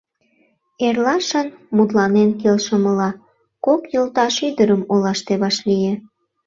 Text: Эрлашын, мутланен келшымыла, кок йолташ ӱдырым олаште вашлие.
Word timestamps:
Эрлашын, 0.87 1.47
мутланен 1.75 2.29
келшымыла, 2.41 3.09
кок 3.65 3.81
йолташ 3.93 4.35
ӱдырым 4.47 4.81
олаште 4.91 5.33
вашлие. 5.41 5.93